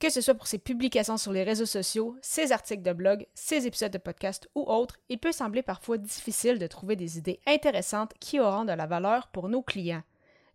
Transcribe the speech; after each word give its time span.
Que 0.00 0.10
ce 0.10 0.20
soit 0.20 0.34
pour 0.34 0.46
ses 0.46 0.58
publications 0.58 1.16
sur 1.16 1.32
les 1.32 1.44
réseaux 1.44 1.66
sociaux, 1.66 2.16
ses 2.20 2.52
articles 2.52 2.82
de 2.82 2.92
blog, 2.92 3.26
ses 3.34 3.66
épisodes 3.66 3.92
de 3.92 3.98
podcast 3.98 4.48
ou 4.54 4.62
autres, 4.62 4.98
il 5.08 5.18
peut 5.18 5.32
sembler 5.32 5.62
parfois 5.62 5.98
difficile 5.98 6.58
de 6.58 6.66
trouver 6.66 6.96
des 6.96 7.16
idées 7.16 7.40
intéressantes 7.46 8.12
qui 8.20 8.40
auront 8.40 8.64
de 8.64 8.72
la 8.72 8.86
valeur 8.86 9.28
pour 9.28 9.48
nos 9.48 9.62
clients. 9.62 10.02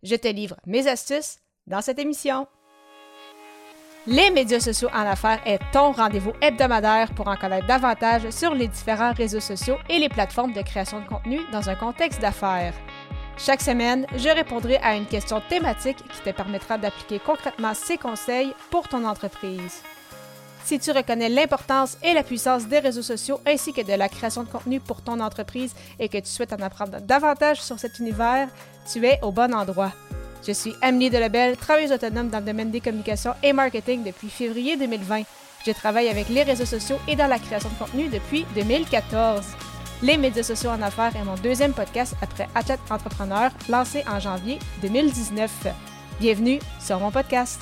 Je 0.02 0.16
te 0.16 0.28
livre 0.28 0.56
mes 0.66 0.86
astuces 0.86 1.38
dans 1.66 1.80
cette 1.80 1.98
émission. 1.98 2.46
Les 4.06 4.30
médias 4.30 4.60
sociaux 4.60 4.88
en 4.94 5.06
affaires 5.06 5.42
est 5.46 5.60
ton 5.72 5.92
rendez-vous 5.92 6.32
hebdomadaire 6.40 7.14
pour 7.14 7.28
en 7.28 7.36
connaître 7.36 7.66
davantage 7.66 8.30
sur 8.30 8.54
les 8.54 8.66
différents 8.66 9.12
réseaux 9.12 9.40
sociaux 9.40 9.76
et 9.90 9.98
les 9.98 10.08
plateformes 10.08 10.54
de 10.54 10.62
création 10.62 11.00
de 11.00 11.06
contenu 11.06 11.40
dans 11.52 11.68
un 11.68 11.74
contexte 11.74 12.20
d'affaires. 12.20 12.74
Chaque 13.36 13.62
semaine, 13.62 14.06
je 14.16 14.28
répondrai 14.28 14.76
à 14.78 14.94
une 14.96 15.06
question 15.06 15.40
thématique 15.48 15.96
qui 15.96 16.20
te 16.20 16.30
permettra 16.30 16.76
d'appliquer 16.76 17.18
concrètement 17.18 17.72
ces 17.74 17.96
conseils 17.96 18.54
pour 18.70 18.88
ton 18.88 19.04
entreprise. 19.04 19.82
Si 20.64 20.78
tu 20.78 20.90
reconnais 20.92 21.28
l'importance 21.28 21.96
et 22.02 22.12
la 22.12 22.22
puissance 22.22 22.66
des 22.66 22.78
réseaux 22.78 23.02
sociaux 23.02 23.40
ainsi 23.46 23.72
que 23.72 23.80
de 23.80 23.94
la 23.94 24.08
création 24.08 24.44
de 24.44 24.48
contenu 24.48 24.78
pour 24.78 25.02
ton 25.02 25.18
entreprise 25.20 25.74
et 25.98 26.08
que 26.08 26.18
tu 26.18 26.26
souhaites 26.26 26.52
en 26.52 26.62
apprendre 26.62 27.00
davantage 27.00 27.62
sur 27.62 27.78
cet 27.78 27.98
univers, 27.98 28.48
tu 28.90 29.04
es 29.06 29.18
au 29.22 29.32
bon 29.32 29.54
endroit. 29.54 29.92
Je 30.46 30.52
suis 30.52 30.74
Amélie 30.80 31.10
Delebel, 31.10 31.56
travailleuse 31.56 31.92
autonome 31.92 32.28
dans 32.28 32.38
le 32.40 32.44
domaine 32.44 32.70
des 32.70 32.80
communications 32.80 33.34
et 33.42 33.52
marketing 33.52 34.04
depuis 34.04 34.28
février 34.28 34.76
2020. 34.76 35.22
Je 35.66 35.72
travaille 35.72 36.08
avec 36.08 36.28
les 36.28 36.42
réseaux 36.42 36.64
sociaux 36.64 36.98
et 37.08 37.16
dans 37.16 37.26
la 37.26 37.38
création 37.38 37.68
de 37.68 37.74
contenu 37.74 38.08
depuis 38.08 38.46
2014. 38.54 39.44
Les 40.02 40.16
médias 40.16 40.42
sociaux 40.42 40.70
en 40.70 40.80
affaires 40.80 41.14
est 41.14 41.24
mon 41.24 41.34
deuxième 41.34 41.74
podcast 41.74 42.14
après 42.22 42.48
Athlète 42.54 42.80
Entrepreneur, 42.88 43.50
lancé 43.68 44.02
en 44.08 44.18
janvier 44.18 44.58
2019. 44.80 45.66
Bienvenue 46.18 46.58
sur 46.80 46.98
mon 46.98 47.10
podcast. 47.10 47.60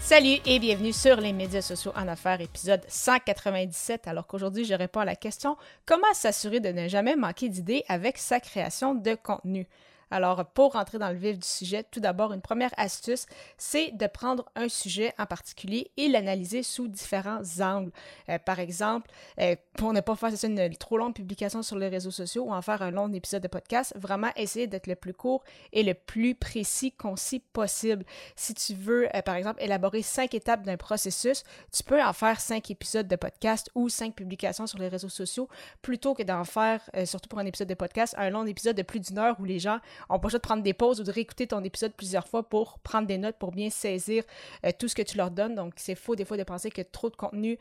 Salut 0.00 0.38
et 0.46 0.58
bienvenue 0.60 0.94
sur 0.94 1.20
les 1.20 1.34
médias 1.34 1.60
sociaux 1.60 1.92
en 1.94 2.08
affaires, 2.08 2.40
épisode 2.40 2.80
197. 2.88 4.08
Alors 4.08 4.26
qu'aujourd'hui, 4.26 4.64
je 4.64 4.72
réponds 4.72 5.00
à 5.00 5.04
la 5.04 5.14
question 5.14 5.58
comment 5.84 6.12
s'assurer 6.14 6.60
de 6.60 6.70
ne 6.70 6.88
jamais 6.88 7.16
manquer 7.16 7.50
d'idées 7.50 7.84
avec 7.86 8.16
sa 8.16 8.40
création 8.40 8.94
de 8.94 9.14
contenu? 9.14 9.66
Alors, 10.10 10.44
pour 10.46 10.72
rentrer 10.72 10.98
dans 10.98 11.10
le 11.10 11.16
vif 11.16 11.38
du 11.38 11.46
sujet, 11.46 11.84
tout 11.84 12.00
d'abord, 12.00 12.32
une 12.32 12.40
première 12.40 12.72
astuce, 12.76 13.26
c'est 13.58 13.90
de 13.92 14.06
prendre 14.06 14.44
un 14.54 14.68
sujet 14.68 15.12
en 15.18 15.26
particulier 15.26 15.90
et 15.96 16.08
l'analyser 16.08 16.62
sous 16.62 16.88
différents 16.88 17.42
angles. 17.60 17.92
Euh, 18.28 18.38
par 18.38 18.60
exemple, 18.60 19.10
euh, 19.40 19.56
pour 19.76 19.92
ne 19.92 20.00
pas 20.00 20.16
faire 20.16 20.32
une 20.44 20.74
trop 20.76 20.98
longue 20.98 21.14
publication 21.14 21.62
sur 21.62 21.78
les 21.78 21.88
réseaux 21.88 22.10
sociaux 22.10 22.44
ou 22.44 22.52
en 22.52 22.62
faire 22.62 22.82
un 22.82 22.90
long 22.90 23.12
épisode 23.12 23.42
de 23.42 23.48
podcast, 23.48 23.94
vraiment 23.96 24.30
essayer 24.36 24.66
d'être 24.66 24.86
le 24.86 24.94
plus 24.94 25.14
court 25.14 25.42
et 25.72 25.82
le 25.82 25.94
plus 25.94 26.34
précis, 26.34 26.92
concis 26.92 27.40
possible. 27.40 28.04
Si 28.36 28.54
tu 28.54 28.74
veux, 28.74 29.08
euh, 29.14 29.22
par 29.22 29.34
exemple, 29.34 29.62
élaborer 29.62 30.02
cinq 30.02 30.34
étapes 30.34 30.62
d'un 30.62 30.76
processus, 30.76 31.44
tu 31.72 31.82
peux 31.82 32.02
en 32.02 32.12
faire 32.12 32.40
cinq 32.40 32.70
épisodes 32.70 33.08
de 33.08 33.16
podcast 33.16 33.70
ou 33.74 33.88
cinq 33.88 34.14
publications 34.14 34.66
sur 34.66 34.78
les 34.78 34.88
réseaux 34.88 35.08
sociaux 35.08 35.48
plutôt 35.82 36.14
que 36.14 36.22
d'en 36.22 36.44
faire, 36.44 36.80
surtout 37.04 37.28
pour 37.28 37.38
un 37.38 37.46
épisode 37.46 37.68
de 37.68 37.74
podcast, 37.74 38.14
un 38.18 38.30
long 38.30 38.46
épisode 38.46 38.76
de 38.76 38.82
plus 38.82 39.00
d'une 39.00 39.18
heure 39.18 39.36
où 39.40 39.44
les 39.44 39.58
gens 39.58 39.78
on 40.08 40.18
peut 40.18 40.28
juste 40.28 40.42
prendre 40.42 40.62
des 40.62 40.74
pauses 40.74 41.00
ou 41.00 41.04
de 41.04 41.10
réécouter 41.10 41.46
ton 41.46 41.62
épisode 41.62 41.92
plusieurs 41.94 42.28
fois 42.28 42.42
pour 42.42 42.78
prendre 42.80 43.06
des 43.06 43.18
notes, 43.18 43.36
pour 43.38 43.52
bien 43.52 43.70
saisir 43.70 44.24
euh, 44.64 44.70
tout 44.78 44.88
ce 44.88 44.94
que 44.94 45.02
tu 45.02 45.16
leur 45.16 45.30
donnes. 45.30 45.54
Donc, 45.54 45.74
c'est 45.76 45.94
faux 45.94 46.16
des 46.16 46.24
fois 46.24 46.36
de 46.36 46.42
penser 46.42 46.70
que 46.70 46.82
trop 46.82 47.10
de 47.10 47.16
contenu, 47.16 47.58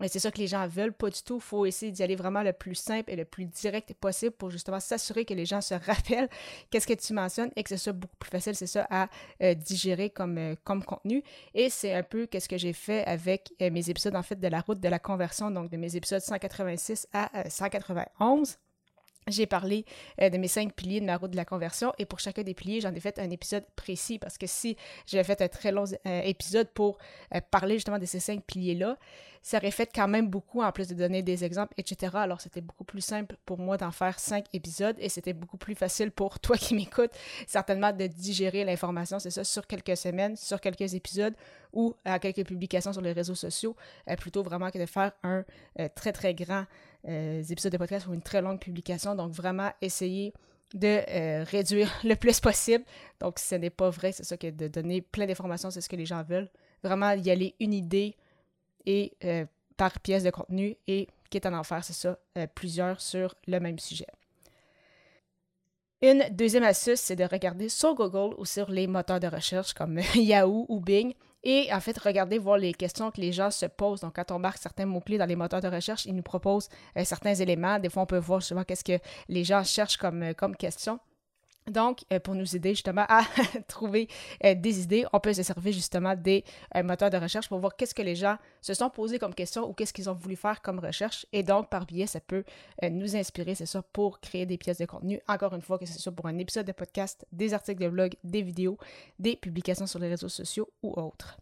mais 0.00 0.06
c'est 0.06 0.20
ça 0.20 0.30
que 0.30 0.38
les 0.38 0.46
gens 0.46 0.66
veulent, 0.68 0.92
pas 0.92 1.10
du 1.10 1.22
tout. 1.22 1.36
Il 1.36 1.42
faut 1.42 1.66
essayer 1.66 1.90
d'y 1.90 2.02
aller 2.04 2.14
vraiment 2.14 2.42
le 2.42 2.52
plus 2.52 2.76
simple 2.76 3.10
et 3.10 3.16
le 3.16 3.24
plus 3.24 3.46
direct 3.46 3.94
possible 3.94 4.30
pour 4.30 4.50
justement 4.50 4.78
s'assurer 4.78 5.24
que 5.24 5.34
les 5.34 5.44
gens 5.44 5.60
se 5.60 5.74
rappellent 5.86 6.28
qu'est-ce 6.70 6.86
que 6.86 6.94
tu 6.94 7.12
mentionnes 7.12 7.50
et 7.56 7.64
que 7.64 7.70
ce 7.70 7.76
soit 7.76 7.92
beaucoup 7.92 8.16
plus 8.16 8.30
facile, 8.30 8.54
c'est 8.54 8.68
ça, 8.68 8.86
à 8.90 9.08
euh, 9.42 9.54
digérer 9.54 10.10
comme, 10.10 10.38
euh, 10.38 10.54
comme 10.62 10.84
contenu. 10.84 11.24
Et 11.54 11.68
c'est 11.68 11.94
un 11.94 12.04
peu 12.04 12.26
qu'est-ce 12.26 12.48
que 12.48 12.58
j'ai 12.58 12.72
fait 12.72 13.04
avec 13.06 13.52
mes 13.60 13.90
épisodes, 13.90 14.14
en 14.14 14.22
fait, 14.22 14.38
de 14.38 14.48
la 14.48 14.60
route 14.60 14.80
de 14.80 14.88
la 14.88 14.98
conversion, 14.98 15.50
donc 15.50 15.70
de 15.70 15.76
mes 15.76 15.96
épisodes 15.96 16.20
186 16.20 17.08
à 17.12 17.50
191 17.50 18.58
j'ai 19.30 19.46
parlé 19.46 19.84
euh, 20.20 20.30
de 20.30 20.38
mes 20.38 20.48
cinq 20.48 20.72
piliers 20.74 21.00
de 21.00 21.06
ma 21.06 21.16
route 21.16 21.30
de 21.30 21.36
la 21.36 21.44
conversion 21.44 21.92
et 21.98 22.06
pour 22.06 22.18
chacun 22.18 22.42
des 22.42 22.54
piliers, 22.54 22.80
j'en 22.80 22.94
ai 22.94 23.00
fait 23.00 23.18
un 23.18 23.30
épisode 23.30 23.64
précis 23.76 24.18
parce 24.18 24.38
que 24.38 24.46
si 24.46 24.76
j'avais 25.06 25.24
fait 25.24 25.40
un 25.42 25.48
très 25.48 25.72
long 25.72 25.84
euh, 26.06 26.20
épisode 26.22 26.68
pour 26.68 26.98
euh, 27.34 27.40
parler 27.50 27.74
justement 27.74 27.98
de 27.98 28.06
ces 28.06 28.20
cinq 28.20 28.42
piliers-là, 28.44 28.96
ça 29.42 29.58
aurait 29.58 29.70
fait 29.70 29.88
quand 29.94 30.08
même 30.08 30.28
beaucoup 30.28 30.62
en 30.62 30.72
plus 30.72 30.88
de 30.88 30.94
donner 30.94 31.22
des 31.22 31.44
exemples, 31.44 31.72
etc. 31.78 32.12
Alors 32.16 32.40
c'était 32.40 32.60
beaucoup 32.60 32.84
plus 32.84 33.00
simple 33.00 33.36
pour 33.46 33.58
moi 33.58 33.76
d'en 33.76 33.92
faire 33.92 34.18
cinq 34.18 34.46
épisodes 34.52 34.96
et 34.98 35.08
c'était 35.08 35.32
beaucoup 35.32 35.56
plus 35.56 35.74
facile 35.74 36.10
pour 36.10 36.40
toi 36.40 36.56
qui 36.56 36.74
m'écoutes 36.74 37.12
certainement 37.46 37.92
de 37.92 38.06
digérer 38.06 38.64
l'information, 38.64 39.18
c'est 39.18 39.30
ça, 39.30 39.44
sur 39.44 39.66
quelques 39.66 39.96
semaines, 39.96 40.36
sur 40.36 40.60
quelques 40.60 40.94
épisodes 40.94 41.34
ou 41.72 41.94
à 42.04 42.18
quelques 42.18 42.46
publications 42.46 42.92
sur 42.92 43.02
les 43.02 43.12
réseaux 43.12 43.34
sociaux, 43.34 43.76
plutôt 44.18 44.42
vraiment 44.42 44.70
que 44.70 44.78
de 44.78 44.86
faire 44.86 45.12
un 45.22 45.44
très 45.94 46.12
très 46.12 46.34
grand 46.34 46.64
euh, 47.06 47.42
épisodes 47.42 47.72
de 47.72 47.78
podcast 47.78 48.06
ou 48.06 48.14
une 48.14 48.22
très 48.22 48.42
longue 48.42 48.58
publication. 48.58 49.14
Donc, 49.14 49.32
vraiment, 49.32 49.70
essayer 49.80 50.32
de 50.74 51.00
euh, 51.08 51.44
réduire 51.44 51.90
le 52.04 52.14
plus 52.14 52.40
possible. 52.40 52.84
Donc, 53.20 53.38
ce 53.38 53.54
n'est 53.54 53.70
pas 53.70 53.90
vrai, 53.90 54.12
c'est 54.12 54.24
ça 54.24 54.36
que 54.36 54.50
de 54.50 54.68
donner 54.68 55.00
plein 55.00 55.26
d'informations, 55.26 55.70
c'est 55.70 55.80
ce 55.80 55.88
que 55.88 55.96
les 55.96 56.06
gens 56.06 56.22
veulent. 56.22 56.50
Vraiment, 56.82 57.12
y 57.12 57.30
aller 57.30 57.54
une 57.60 57.72
idée 57.72 58.16
et 58.86 59.12
euh, 59.24 59.44
par 59.76 59.98
pièce 60.00 60.24
de 60.24 60.30
contenu 60.30 60.76
et 60.86 61.08
quitte 61.30 61.46
à 61.46 61.52
en 61.52 61.64
faire, 61.64 61.84
c'est 61.84 61.92
ça, 61.92 62.18
plusieurs 62.54 63.00
sur 63.00 63.34
le 63.46 63.60
même 63.60 63.78
sujet. 63.78 64.06
Une 66.00 66.24
deuxième 66.30 66.62
astuce, 66.62 67.00
c'est 67.00 67.16
de 67.16 67.24
regarder 67.24 67.68
sur 67.68 67.94
Google 67.94 68.34
ou 68.38 68.44
sur 68.44 68.70
les 68.70 68.86
moteurs 68.86 69.20
de 69.20 69.26
recherche 69.26 69.74
comme 69.74 69.98
Yahoo 70.14 70.64
ou 70.68 70.80
Bing 70.80 71.12
et 71.44 71.72
en 71.72 71.80
fait, 71.80 71.96
regardez 71.98 72.38
voir 72.38 72.58
les 72.58 72.74
questions 72.74 73.10
que 73.10 73.20
les 73.20 73.32
gens 73.32 73.50
se 73.50 73.66
posent. 73.66 74.00
Donc, 74.00 74.16
quand 74.16 74.30
on 74.32 74.38
marque 74.38 74.58
certains 74.58 74.86
mots-clés 74.86 75.18
dans 75.18 75.26
les 75.26 75.36
moteurs 75.36 75.60
de 75.60 75.68
recherche, 75.68 76.04
ils 76.06 76.14
nous 76.14 76.22
proposent 76.22 76.68
euh, 76.96 77.04
certains 77.04 77.34
éléments. 77.34 77.78
Des 77.78 77.88
fois, 77.88 78.02
on 78.02 78.06
peut 78.06 78.18
voir 78.18 78.40
justement 78.40 78.64
qu'est-ce 78.64 78.84
que 78.84 78.98
les 79.28 79.44
gens 79.44 79.62
cherchent 79.62 79.98
comme, 79.98 80.22
euh, 80.22 80.32
comme 80.34 80.56
question. 80.56 80.98
Donc, 81.68 82.04
euh, 82.12 82.20
pour 82.20 82.34
nous 82.34 82.56
aider 82.56 82.70
justement 82.70 83.04
à 83.08 83.22
trouver 83.68 84.08
euh, 84.44 84.54
des 84.54 84.82
idées, 84.82 85.04
on 85.12 85.20
peut 85.20 85.32
se 85.32 85.42
servir 85.42 85.72
justement 85.72 86.14
des 86.14 86.44
euh, 86.76 86.82
moteurs 86.82 87.10
de 87.10 87.16
recherche 87.16 87.48
pour 87.48 87.58
voir 87.58 87.76
qu'est-ce 87.76 87.94
que 87.94 88.02
les 88.02 88.16
gens 88.16 88.36
se 88.60 88.74
sont 88.74 88.90
posés 88.90 89.18
comme 89.18 89.34
question 89.34 89.68
ou 89.68 89.72
qu'est-ce 89.72 89.92
qu'ils 89.92 90.10
ont 90.10 90.14
voulu 90.14 90.36
faire 90.36 90.62
comme 90.62 90.78
recherche. 90.78 91.26
Et 91.32 91.42
donc, 91.42 91.68
par 91.68 91.86
biais, 91.86 92.06
ça 92.06 92.20
peut 92.20 92.44
nous 92.90 93.16
inspirer, 93.16 93.54
c'est 93.54 93.66
ça, 93.66 93.82
pour 93.92 94.20
créer 94.20 94.46
des 94.46 94.58
pièces 94.58 94.78
de 94.78 94.86
contenu. 94.86 95.20
Encore 95.28 95.54
une 95.54 95.62
fois, 95.62 95.78
que 95.78 95.86
ce 95.86 95.98
soit 95.98 96.12
pour 96.12 96.26
un 96.26 96.38
épisode 96.38 96.66
de 96.66 96.72
podcast, 96.72 97.26
des 97.32 97.54
articles 97.54 97.82
de 97.82 97.88
blog, 97.88 98.14
des 98.24 98.42
vidéos, 98.42 98.78
des 99.18 99.36
publications 99.36 99.86
sur 99.86 99.98
les 99.98 100.08
réseaux 100.08 100.28
sociaux 100.28 100.68
ou 100.82 100.92
autres. 101.00 101.38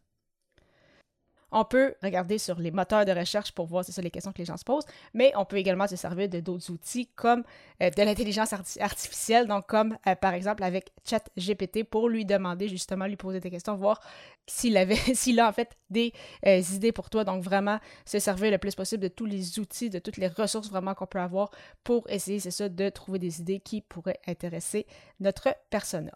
On 1.52 1.64
peut 1.64 1.94
regarder 2.02 2.38
sur 2.38 2.58
les 2.58 2.72
moteurs 2.72 3.04
de 3.04 3.12
recherche 3.12 3.52
pour 3.52 3.66
voir, 3.66 3.84
c'est 3.84 3.92
ça 3.92 4.02
les 4.02 4.10
questions 4.10 4.32
que 4.32 4.38
les 4.38 4.44
gens 4.44 4.56
se 4.56 4.64
posent, 4.64 4.84
mais 5.14 5.32
on 5.36 5.44
peut 5.44 5.56
également 5.56 5.86
se 5.86 5.94
servir 5.94 6.28
de 6.28 6.40
d'autres 6.40 6.70
outils 6.70 7.06
comme 7.14 7.44
euh, 7.82 7.90
de 7.90 8.02
l'intelligence 8.02 8.52
artificielle, 8.80 9.46
donc 9.46 9.66
comme 9.66 9.96
euh, 10.08 10.16
par 10.16 10.34
exemple 10.34 10.64
avec 10.64 10.90
ChatGPT 11.04 11.84
pour 11.84 12.08
lui 12.08 12.24
demander 12.24 12.68
justement, 12.68 13.06
lui 13.06 13.16
poser 13.16 13.38
des 13.38 13.50
questions, 13.50 13.76
voir 13.76 14.00
s'il 14.46 14.76
avait, 14.76 14.96
s'il 15.14 15.38
a 15.38 15.48
en 15.48 15.52
fait 15.52 15.76
des 15.88 16.12
euh, 16.46 16.60
idées 16.74 16.92
pour 16.92 17.10
toi. 17.10 17.22
Donc 17.22 17.44
vraiment 17.44 17.78
se 18.04 18.18
servir 18.18 18.50
le 18.50 18.58
plus 18.58 18.74
possible 18.74 19.02
de 19.02 19.08
tous 19.08 19.26
les 19.26 19.60
outils, 19.60 19.88
de 19.88 20.00
toutes 20.00 20.16
les 20.16 20.28
ressources 20.28 20.68
vraiment 20.68 20.94
qu'on 20.94 21.06
peut 21.06 21.20
avoir 21.20 21.50
pour 21.84 22.10
essayer, 22.10 22.40
c'est 22.40 22.50
ça, 22.50 22.68
de 22.68 22.88
trouver 22.88 23.20
des 23.20 23.40
idées 23.40 23.60
qui 23.60 23.82
pourraient 23.82 24.20
intéresser 24.26 24.86
notre 25.20 25.54
persona 25.70 26.12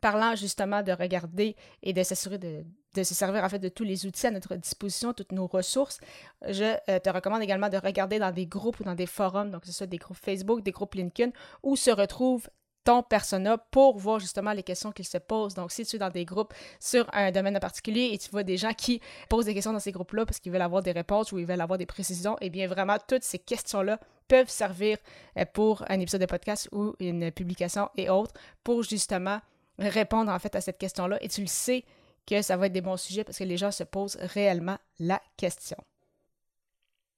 parlant 0.00 0.34
justement 0.36 0.82
de 0.82 0.92
regarder 0.92 1.56
et 1.82 1.94
de 1.94 2.02
s'assurer 2.02 2.36
de, 2.36 2.62
se 3.02 3.14
servir 3.14 3.44
en 3.44 3.48
fait 3.48 3.58
de 3.58 3.68
tous 3.68 3.84
les 3.84 4.06
outils 4.06 4.26
à 4.26 4.30
notre 4.30 4.54
disposition, 4.56 5.12
toutes 5.12 5.32
nos 5.32 5.46
ressources, 5.46 5.98
je 6.48 6.76
euh, 6.88 6.98
te 6.98 7.10
recommande 7.10 7.42
également 7.42 7.68
de 7.68 7.76
regarder 7.76 8.18
dans 8.18 8.32
des 8.32 8.46
groupes 8.46 8.80
ou 8.80 8.84
dans 8.84 8.94
des 8.94 9.06
forums, 9.06 9.50
donc 9.50 9.64
ce 9.64 9.72
soit 9.72 9.86
des 9.86 9.98
groupes 9.98 10.16
Facebook, 10.16 10.62
des 10.62 10.70
groupes 10.70 10.94
LinkedIn, 10.94 11.32
où 11.62 11.76
se 11.76 11.90
retrouve 11.90 12.48
ton 12.84 13.02
persona 13.02 13.56
pour 13.58 13.98
voir 13.98 14.20
justement 14.20 14.52
les 14.52 14.62
questions 14.62 14.92
qu'il 14.92 15.06
se 15.06 15.18
posent. 15.18 15.54
Donc, 15.54 15.72
si 15.72 15.84
tu 15.86 15.96
es 15.96 15.98
dans 15.98 16.10
des 16.10 16.26
groupes 16.26 16.52
sur 16.78 17.08
un 17.14 17.32
domaine 17.32 17.56
en 17.56 17.60
particulier 17.60 18.10
et 18.12 18.18
tu 18.18 18.30
vois 18.30 18.42
des 18.42 18.58
gens 18.58 18.74
qui 18.74 19.00
posent 19.30 19.46
des 19.46 19.54
questions 19.54 19.72
dans 19.72 19.80
ces 19.80 19.92
groupes-là 19.92 20.26
parce 20.26 20.38
qu'ils 20.38 20.52
veulent 20.52 20.62
avoir 20.62 20.82
des 20.82 20.92
réponses 20.92 21.32
ou 21.32 21.38
ils 21.38 21.46
veulent 21.46 21.62
avoir 21.62 21.78
des 21.78 21.86
précisions, 21.86 22.36
eh 22.42 22.50
bien, 22.50 22.68
vraiment, 22.68 22.98
toutes 23.08 23.24
ces 23.24 23.38
questions-là 23.38 23.98
peuvent 24.28 24.50
servir 24.50 24.98
euh, 25.38 25.44
pour 25.52 25.82
un 25.88 25.98
épisode 25.98 26.20
de 26.20 26.26
podcast 26.26 26.68
ou 26.72 26.94
une 27.00 27.30
publication 27.32 27.88
et 27.96 28.10
autres 28.10 28.34
pour 28.62 28.82
justement 28.82 29.40
répondre 29.78 30.30
en 30.30 30.38
fait 30.38 30.54
à 30.54 30.60
cette 30.60 30.78
question-là 30.78 31.18
et 31.20 31.28
tu 31.28 31.40
le 31.40 31.46
sais 31.46 31.84
que 32.26 32.42
ça 32.42 32.56
va 32.56 32.66
être 32.66 32.72
des 32.72 32.80
bons 32.80 32.96
sujets 32.96 33.24
parce 33.24 33.38
que 33.38 33.44
les 33.44 33.56
gens 33.56 33.70
se 33.70 33.84
posent 33.84 34.16
réellement 34.20 34.78
la 34.98 35.20
question. 35.36 35.76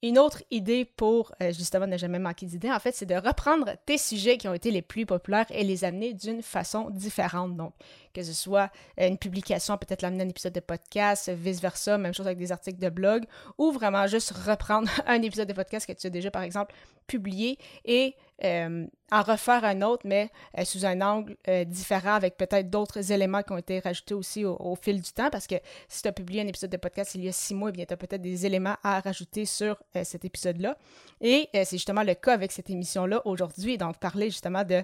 Une 0.03 0.19
autre 0.19 0.43
idée 0.51 0.85
pour 0.85 1.33
euh, 1.43 1.53
justement 1.53 1.87
ne 1.87 1.97
jamais 1.97 2.19
manquer 2.19 2.45
d'idées, 2.45 2.71
en 2.71 2.79
fait, 2.79 2.95
c'est 2.95 3.07
de 3.07 3.15
reprendre 3.15 3.73
tes 3.87 3.97
sujets 3.97 4.37
qui 4.37 4.47
ont 4.47 4.53
été 4.53 4.71
les 4.71 4.83
plus 4.83 5.07
populaires 5.07 5.47
et 5.49 5.65
les 5.65 5.85
amener 5.85 6.13
d'une 6.13 6.43
façon 6.43 6.91
différente. 6.91 7.57
Donc, 7.57 7.73
que 8.13 8.23
ce 8.23 8.35
soit 8.35 8.71
euh, 9.01 9.09
une 9.09 9.17
publication, 9.17 9.79
peut-être 9.79 10.03
l'amener 10.03 10.25
un 10.25 10.29
épisode 10.29 10.53
de 10.53 10.61
podcast, 10.61 11.31
vice-versa, 11.31 11.97
même 11.97 12.13
chose 12.13 12.27
avec 12.27 12.37
des 12.37 12.53
articles 12.53 12.79
de 12.79 12.91
blog, 12.91 13.25
ou 13.57 13.73
vraiment 13.73 14.07
juste 14.07 14.33
reprendre 14.33 14.91
un 15.07 15.23
épisode 15.23 15.49
de 15.49 15.55
podcast 15.55 15.87
que 15.87 15.93
tu 15.93 16.07
as 16.07 16.11
déjà, 16.11 16.31
par 16.31 16.43
exemple, 16.43 16.75
publié 17.07 17.57
et 17.85 18.17
euh, 18.45 18.85
en 19.13 19.23
refaire 19.23 19.65
un 19.65 19.81
autre, 19.83 20.03
mais 20.05 20.31
sous 20.65 20.85
un 20.85 21.01
angle 21.01 21.37
différent, 21.67 22.15
avec 22.15 22.37
peut-être 22.37 22.69
d'autres 22.69 23.13
éléments 23.13 23.43
qui 23.45 23.53
ont 23.53 23.59
été 23.59 23.79
rajoutés 23.79 24.15
aussi 24.15 24.45
au, 24.45 24.75
fil 24.75 25.01
du 25.01 25.13
temps, 25.13 25.31
parce 25.31 25.47
que 25.47 25.55
si 25.89 26.03
tu 26.03 26.09
as 26.09 26.13
publié 26.13 26.43
un 26.43 26.47
épisode 26.49 26.71
de 26.71 26.77
podcast 26.77 27.15
il 27.15 27.25
y 27.25 27.29
a 27.29 27.33
six 27.33 27.55
mois, 27.55 27.69
eh 27.69 27.73
bien, 27.73 27.85
tu 27.87 27.95
as 27.95 27.97
peut-être 27.97 28.21
des 28.21 28.45
éléments 28.45 28.75
à 28.83 28.99
rajouter 28.99 29.45
sur 29.45 29.77
cet 30.05 30.25
épisode-là. 30.25 30.77
Et 31.21 31.49
c'est 31.53 31.77
justement 31.77 32.03
le 32.03 32.15
cas 32.15 32.35
avec 32.35 32.53
cette 32.53 32.71
émission-là 32.71 33.23
aujourd'hui, 33.25 33.79
donc 33.79 33.99
parler 33.99 34.31
justement 34.31 34.65
de 34.65 34.83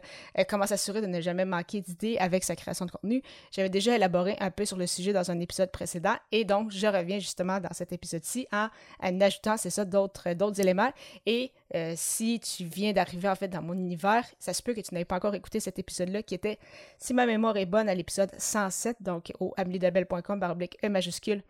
comment 0.48 0.66
s'assurer 0.66 1.00
de 1.00 1.06
ne 1.06 1.20
jamais 1.20 1.44
manquer 1.44 1.80
d'idées 1.80 2.16
avec 2.18 2.44
sa 2.44 2.56
création 2.56 2.86
de 2.86 2.90
contenu. 2.90 3.22
J'avais 3.50 3.68
déjà 3.68 3.94
élaboré 3.94 4.36
un 4.40 4.50
peu 4.50 4.64
sur 4.64 4.76
le 4.76 4.86
sujet 4.86 5.12
dans 5.12 5.30
un 5.30 5.40
épisode 5.40 5.70
précédent, 5.70 6.14
et 6.30 6.44
donc 6.44 6.70
je 6.70 6.86
reviens 6.86 7.18
justement 7.18 7.60
dans 7.60 7.72
cet 7.72 7.92
épisode-ci 7.92 8.46
en, 8.52 8.68
en 9.00 9.20
ajoutant, 9.20 9.56
c'est 9.56 9.70
ça, 9.70 9.84
d'autres 9.84 10.60
éléments. 10.60 10.92
Et 11.26 11.52
si 11.96 12.40
tu 12.40 12.64
viens 12.64 12.92
d'arriver 12.92 13.28
en 13.28 13.34
fait 13.34 13.48
dans 13.48 13.62
mon 13.62 13.74
univers, 13.74 14.24
ça 14.38 14.52
se 14.52 14.62
peut 14.62 14.74
que 14.74 14.80
tu 14.80 14.94
n'aies 14.94 15.04
pas 15.04 15.16
encore 15.16 15.34
écouté 15.34 15.60
cet 15.60 15.78
épisode-là 15.78 16.22
qui 16.22 16.34
était, 16.34 16.58
si 16.98 17.14
ma 17.14 17.26
mémoire 17.26 17.56
est 17.56 17.66
bonne, 17.66 17.88
à 17.88 17.94
l'épisode 17.94 18.30
107, 18.38 18.96
donc 19.00 19.32
au 19.40 19.52
ameliedabel.com 19.56 20.40
baroblique 20.40 20.78
E 20.84 20.88
majuscule 20.88 21.42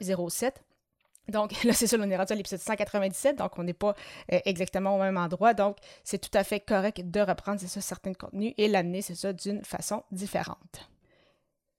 107. 0.00 0.62
Donc 1.28 1.62
là, 1.64 1.72
c'est 1.72 1.86
ça, 1.86 1.96
on 1.98 2.10
est 2.10 2.16
rendu 2.16 2.32
à 2.32 2.36
l'épisode 2.36 2.60
197, 2.60 3.36
donc 3.36 3.58
on 3.58 3.64
n'est 3.64 3.72
pas 3.72 3.94
euh, 4.32 4.38
exactement 4.44 4.96
au 4.96 4.98
même 4.98 5.16
endroit. 5.16 5.54
Donc, 5.54 5.76
c'est 6.04 6.18
tout 6.18 6.36
à 6.36 6.44
fait 6.44 6.60
correct 6.60 7.00
de 7.04 7.20
reprendre, 7.20 7.60
c'est 7.60 7.68
ça, 7.68 7.80
certains 7.80 8.14
contenus 8.14 8.54
et 8.58 8.68
l'amener, 8.68 9.02
c'est 9.02 9.14
ça, 9.14 9.32
d'une 9.32 9.64
façon 9.64 10.02
différente 10.10 10.88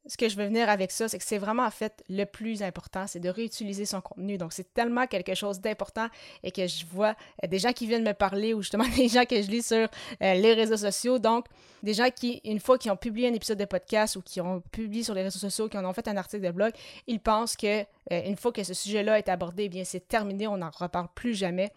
ce 0.10 0.18
que 0.18 0.28
je 0.28 0.36
veux 0.36 0.46
venir 0.46 0.70
avec 0.70 0.92
ça, 0.92 1.08
c'est 1.08 1.20
que 1.20 1.24
c'est 1.24 1.38
vraiment 1.38 1.66
en 1.66 1.72
fait 1.72 2.04
le 2.10 2.26
plus 2.26 2.64
important, 2.64 3.06
c'est 3.06 3.20
de 3.20 3.30
réutiliser 3.30 3.86
son 3.86 4.02
contenu. 4.02 4.40
Donc 4.40 4.54
c'est 4.54 4.74
tellement 4.74 5.06
quelque 5.06 5.36
chose 5.36 5.62
d'important 5.62 6.08
et 6.44 6.52
que 6.52 6.66
je 6.66 6.84
vois 6.88 7.16
euh, 7.44 7.48
des 7.48 7.60
gens 7.60 7.72
qui 7.74 7.86
viennent 7.86 8.04
me 8.04 8.14
parler 8.14 8.56
ou 8.56 8.62
justement 8.64 8.88
des 8.98 9.08
gens 9.08 9.26
que 9.26 9.40
je 9.40 9.48
lis 9.50 9.66
sur 9.66 9.78
euh, 9.78 9.88
les 10.34 10.54
réseaux 10.54 10.78
sociaux. 10.78 11.20
Donc 11.20 11.46
des 11.84 11.94
gens 11.94 12.10
qui, 12.10 12.42
une 12.44 12.60
fois 12.60 12.80
qu'ils 12.80 12.92
ont 12.92 12.98
publié 12.98 13.28
un 13.28 13.34
épisode 13.34 13.60
de 13.60 13.66
podcast 13.66 14.16
ou 14.16 14.22
qui 14.22 14.42
ont 14.42 14.62
publié 14.72 15.04
sur 15.04 15.14
les 15.14 15.22
réseaux 15.22 15.40
sociaux, 15.40 15.70
qui 15.70 15.78
en 15.78 15.86
ont 15.86 15.94
fait 15.94 16.08
un 16.08 16.18
article 16.18 16.44
de 16.44 16.52
blog, 16.52 16.74
ils 17.06 17.20
pensent 17.20 17.56
que 17.56 17.82
euh, 17.82 17.86
une 18.26 18.36
fois 18.36 18.52
que 18.52 18.64
ce 18.64 18.74
sujet-là 18.74 19.20
est 19.20 19.30
abordé, 19.30 19.66
eh 19.66 19.70
bien 19.70 19.84
c'est 19.84 20.08
terminé, 20.08 20.48
on 20.48 20.58
n'en 20.58 20.72
reparle 20.72 21.08
plus 21.14 21.36
jamais. 21.36 21.72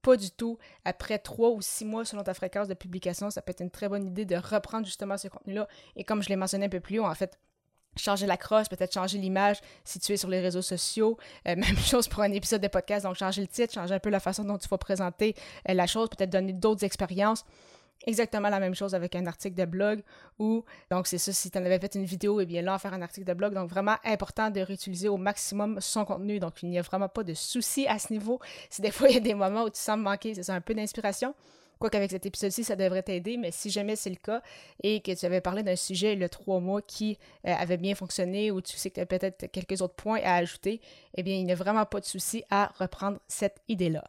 Pas 0.00 0.16
du 0.16 0.30
tout. 0.30 0.58
Après 0.86 1.18
trois 1.18 1.50
ou 1.50 1.60
six 1.60 1.84
mois 1.84 2.06
selon 2.06 2.22
ta 2.22 2.32
fréquence 2.32 2.68
de 2.68 2.74
publication, 2.74 3.28
ça 3.28 3.42
peut 3.42 3.50
être 3.50 3.60
une 3.60 3.70
très 3.70 3.90
bonne 3.90 4.06
idée 4.06 4.24
de 4.24 4.36
reprendre 4.36 4.86
justement 4.86 5.18
ce 5.18 5.28
contenu-là. 5.28 5.68
Et 5.96 6.04
comme 6.04 6.22
je 6.22 6.30
l'ai 6.30 6.36
mentionné 6.36 6.66
un 6.66 6.70
peu 6.70 6.80
plus 6.80 6.98
haut, 6.98 7.06
en 7.06 7.14
fait, 7.14 7.38
changer 7.96 8.26
la 8.26 8.36
crosse, 8.36 8.68
peut-être 8.68 8.92
changer 8.92 9.18
l'image 9.18 9.58
si 9.84 9.98
tu 9.98 10.12
es 10.12 10.16
sur 10.16 10.28
les 10.28 10.40
réseaux 10.40 10.62
sociaux. 10.62 11.16
Euh, 11.48 11.56
même 11.56 11.76
chose 11.76 12.08
pour 12.08 12.22
un 12.22 12.32
épisode 12.32 12.60
de 12.60 12.68
podcast, 12.68 13.04
donc 13.04 13.16
changer 13.16 13.40
le 13.40 13.48
titre, 13.48 13.74
changer 13.74 13.94
un 13.94 14.00
peu 14.00 14.10
la 14.10 14.20
façon 14.20 14.44
dont 14.44 14.58
tu 14.58 14.68
vas 14.68 14.78
présenter 14.78 15.34
euh, 15.68 15.74
la 15.74 15.86
chose, 15.86 16.08
peut-être 16.08 16.30
donner 16.30 16.52
d'autres 16.52 16.84
expériences. 16.84 17.44
Exactement 18.06 18.50
la 18.50 18.60
même 18.60 18.74
chose 18.74 18.94
avec 18.94 19.16
un 19.16 19.24
article 19.26 19.54
de 19.54 19.64
blog 19.64 20.02
ou, 20.38 20.64
donc 20.90 21.06
c'est 21.06 21.16
ça, 21.16 21.32
si 21.32 21.50
tu 21.50 21.56
en 21.56 21.64
avais 21.64 21.78
fait 21.78 21.94
une 21.94 22.04
vidéo, 22.04 22.38
eh 22.40 22.44
bien 22.44 22.60
là, 22.60 22.78
faire 22.78 22.92
un 22.92 23.00
article 23.00 23.26
de 23.26 23.32
blog. 23.32 23.54
Donc 23.54 23.70
vraiment 23.70 23.96
important 24.04 24.50
de 24.50 24.60
réutiliser 24.60 25.08
au 25.08 25.16
maximum 25.16 25.80
son 25.80 26.04
contenu. 26.04 26.38
Donc 26.38 26.62
il 26.62 26.68
n'y 26.68 26.78
a 26.78 26.82
vraiment 26.82 27.08
pas 27.08 27.22
de 27.22 27.32
souci 27.32 27.86
à 27.86 27.98
ce 27.98 28.12
niveau. 28.12 28.40
Si 28.68 28.82
des 28.82 28.90
fois 28.90 29.08
il 29.08 29.14
y 29.14 29.16
a 29.16 29.20
des 29.20 29.34
moments 29.34 29.64
où 29.64 29.70
tu 29.70 29.80
sens 29.80 29.96
manquer, 29.96 30.34
c'est 30.34 30.50
un 30.50 30.60
peu 30.60 30.74
d'inspiration, 30.74 31.34
Quoi 31.84 31.90
qu'avec 31.90 32.12
cet 32.12 32.24
épisode-ci, 32.24 32.64
ça 32.64 32.76
devrait 32.76 33.02
t'aider, 33.02 33.36
mais 33.36 33.50
si 33.50 33.68
jamais 33.68 33.94
c'est 33.94 34.08
le 34.08 34.16
cas 34.16 34.40
et 34.82 35.02
que 35.02 35.12
tu 35.12 35.26
avais 35.26 35.42
parlé 35.42 35.62
d'un 35.62 35.76
sujet 35.76 36.14
le 36.14 36.30
trois 36.30 36.58
mois 36.58 36.80
qui 36.80 37.18
euh, 37.46 37.52
avait 37.52 37.76
bien 37.76 37.94
fonctionné 37.94 38.50
ou 38.50 38.62
tu 38.62 38.78
sais 38.78 38.88
que 38.88 38.94
tu 38.94 39.00
as 39.02 39.04
peut-être 39.04 39.48
quelques 39.52 39.82
autres 39.82 39.92
points 39.92 40.20
à 40.24 40.36
ajouter, 40.36 40.80
eh 41.14 41.22
bien, 41.22 41.34
il 41.34 41.44
n'y 41.44 41.52
a 41.52 41.56
vraiment 41.56 41.84
pas 41.84 42.00
de 42.00 42.06
souci 42.06 42.42
à 42.48 42.72
reprendre 42.78 43.18
cette 43.28 43.60
idée-là. 43.68 44.02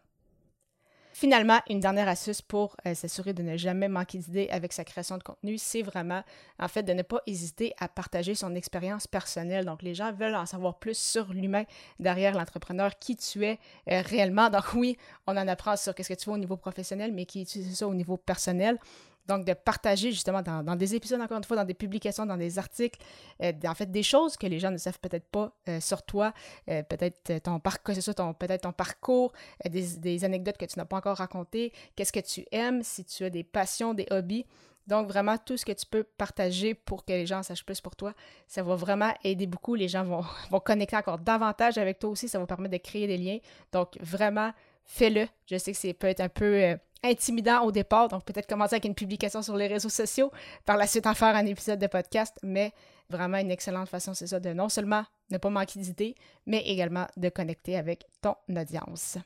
Finalement, 1.18 1.62
une 1.70 1.80
dernière 1.80 2.10
astuce 2.10 2.42
pour 2.42 2.76
euh, 2.86 2.94
s'assurer 2.94 3.32
de 3.32 3.42
ne 3.42 3.56
jamais 3.56 3.88
manquer 3.88 4.18
d'idées 4.18 4.50
avec 4.52 4.74
sa 4.74 4.84
création 4.84 5.18
de 5.18 5.24
contenu, 5.24 5.58
c'est 5.58 5.82
vraiment, 5.82 6.22
en 6.60 6.68
fait, 6.68 6.84
de 6.84 6.92
ne 6.92 7.04
pas 7.04 7.22
hésiter 7.26 7.74
à 7.80 7.88
partager 7.88 8.36
son 8.36 8.54
expérience 8.54 9.08
personnelle. 9.08 9.64
Donc, 9.64 9.82
les 9.82 9.96
gens 9.96 10.12
veulent 10.12 10.36
en 10.36 10.46
savoir 10.46 10.78
plus 10.78 10.98
sur 10.98 11.32
l'humain 11.32 11.64
derrière 12.02 12.34
l'entrepreneur, 12.34 13.00
qui 13.00 13.16
tu 13.16 13.46
es 13.46 13.60
euh, 13.90 14.02
réellement. 14.02 14.50
Donc, 14.50 14.74
oui, 14.74 14.98
on 15.26 15.38
en 15.38 15.48
apprend 15.48 15.78
sur 15.78 15.96
qu'est-ce 15.96 16.10
que 16.10 16.20
tu 16.20 16.26
fais 16.26 16.32
au 16.32 16.38
niveau 16.38 16.58
professionnel, 16.58 17.14
mais 17.14 17.26
qui 17.26 17.44
utilise 17.44 17.78
ça 17.78 17.88
au 17.88 17.94
niveau 17.94 18.18
personnel. 18.18 18.78
Donc, 19.28 19.46
de 19.46 19.54
partager 19.54 20.12
justement 20.12 20.42
dans, 20.42 20.76
des 20.76 20.96
épisodes, 20.96 21.20
encore 21.20 21.38
une 21.38 21.44
fois, 21.44 21.58
dans 21.58 21.66
des 21.66 21.74
publications, 21.74 22.26
dans 22.26 22.38
des 22.38 22.60
articles, 22.60 23.00
euh, 23.42 23.52
en 23.66 23.74
fait, 23.74 23.92
des 23.92 24.04
choses 24.04 24.38
que 24.38 24.46
les 24.46 24.60
gens 24.60 24.72
ne 24.72 24.78
savent 24.78 25.00
peut-être 25.00 25.28
pas 25.28 25.52
euh, 25.68 25.80
sur 25.80 26.04
toi, 26.04 26.34
euh, 26.70 26.84
peut-être 26.84 27.42
ton 27.44 27.60
parcours, 27.60 27.96
ton, 28.16 28.34
peut-être 28.34 28.62
ton 28.62 28.72
parcours, 28.72 29.34
des, 29.68 30.24
anecdotes 30.24 30.58
que 30.58 30.66
tu 30.66 30.78
n'as 30.78 30.86
pas 30.86 30.98
encore 30.98 31.18
racontées, 31.18 31.74
qu'est-ce 31.96 32.14
que 32.14 32.20
tu 32.20 32.46
aimes, 32.52 32.84
si 32.84 33.04
tu 33.04 33.24
as 33.24 33.30
des 33.30 33.44
passions, 33.44 33.94
des 33.94 34.08
hobbies. 34.12 34.46
Donc, 34.86 35.08
vraiment, 35.08 35.38
tout 35.40 35.58
ce 35.58 35.66
que 35.66 35.72
tu 35.72 35.88
peux 35.88 36.04
partager 36.04 36.76
pour 36.76 37.04
que 37.04 37.12
les 37.12 37.26
gens 37.26 37.42
sachent 37.42 37.66
plus 37.66 37.82
pour 37.82 37.96
toi, 37.96 38.14
ça 38.48 38.62
va 38.62 38.76
vraiment 38.76 39.12
aider 39.24 39.48
beaucoup. 39.48 39.74
Les 39.74 39.88
gens 39.88 40.04
vont, 40.04 40.24
vont 40.52 40.60
connecter 40.60 40.96
encore 40.96 41.18
davantage 41.18 41.80
avec 41.80 41.98
toi 41.98 42.12
aussi. 42.12 42.28
Ça 42.28 42.38
va 42.38 42.46
permettre 42.46 42.74
de 42.74 42.78
créer 42.78 43.08
des 43.08 43.18
liens. 43.18 43.40
Donc, 43.72 43.98
vraiment, 44.00 44.52
fais-le. 44.84 45.28
Je 45.48 45.58
sais 45.58 45.72
que 45.72 45.78
c'est 45.80 45.94
peut 45.94 46.08
être 46.08 46.22
un 46.22 46.30
peu 46.30 46.78
intimidant 47.04 47.64
au 47.64 47.72
départ, 47.72 48.08
donc 48.08 48.24
peut-être 48.26 48.48
commencer 48.48 48.76
avec 48.76 48.86
une 48.86 48.96
publication 48.96 49.42
sur 49.42 49.56
les 49.56 49.68
réseaux 49.68 49.90
sociaux, 49.90 50.32
par 50.66 50.78
la 50.78 50.88
suite 50.88 51.08
en 51.08 51.14
faire 51.14 51.36
un 51.36 51.46
épisode 51.46 51.80
de 51.80 51.88
podcast, 51.88 52.38
mais 52.44 52.74
vraiment 53.10 53.38
une 53.38 53.52
excellente 53.52 53.90
façon, 53.90 54.14
c'est 54.14 54.28
ça, 54.28 54.40
de 54.40 54.54
non 54.54 54.70
seulement 54.70 55.04
ne 55.30 55.38
pas 55.38 55.50
manquer 55.50 55.80
d'idées, 55.80 56.16
mais 56.46 56.62
également 56.66 57.08
de 57.18 57.30
connecter 57.30 57.78
avec 57.78 58.06
ton 58.22 58.36
audience. 58.50 59.18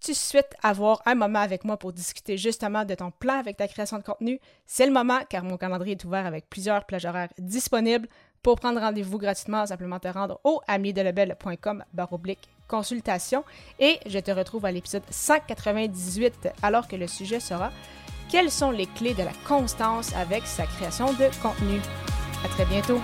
Tu 0.00 0.14
souhaites 0.14 0.54
avoir 0.62 1.02
un 1.06 1.14
moment 1.14 1.38
avec 1.40 1.64
moi 1.64 1.78
pour 1.78 1.92
discuter 1.92 2.36
justement 2.36 2.84
de 2.84 2.94
ton 2.94 3.10
plan 3.10 3.38
avec 3.38 3.56
ta 3.56 3.66
création 3.66 3.98
de 3.98 4.02
contenu, 4.02 4.38
c'est 4.66 4.86
le 4.86 4.92
moment 4.92 5.20
car 5.28 5.42
mon 5.42 5.56
calendrier 5.56 5.92
est 5.92 6.04
ouvert 6.04 6.26
avec 6.26 6.48
plusieurs 6.48 6.84
plages 6.84 7.06
horaires 7.06 7.32
disponibles. 7.38 8.08
Pour 8.46 8.60
prendre 8.60 8.78
rendez-vous 8.78 9.18
gratuitement, 9.18 9.66
simplement 9.66 9.98
te 9.98 10.06
rendre 10.06 10.38
au 10.44 10.60
amiedelebel.com 10.68 11.82
baroblique 11.92 12.48
consultation 12.68 13.42
et 13.80 13.98
je 14.06 14.20
te 14.20 14.30
retrouve 14.30 14.64
à 14.66 14.70
l'épisode 14.70 15.02
198 15.10 16.50
alors 16.62 16.86
que 16.86 16.94
le 16.94 17.08
sujet 17.08 17.40
sera 17.40 17.72
quelles 18.30 18.52
sont 18.52 18.70
les 18.70 18.86
clés 18.86 19.14
de 19.14 19.24
la 19.24 19.32
constance 19.48 20.14
avec 20.14 20.46
sa 20.46 20.64
création 20.64 21.06
de 21.14 21.28
contenu? 21.42 21.80
À 22.44 22.48
très 22.50 22.66
bientôt. 22.66 23.00